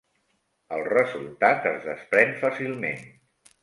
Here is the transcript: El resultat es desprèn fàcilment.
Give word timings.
El 0.77 0.81
resultat 0.87 1.69
es 1.75 1.79
desprèn 1.91 2.37
fàcilment. 2.43 3.09